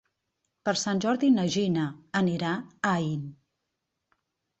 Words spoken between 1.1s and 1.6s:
na